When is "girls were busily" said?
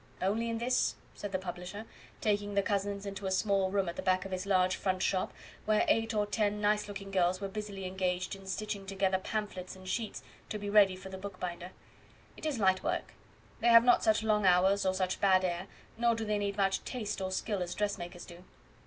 7.11-7.85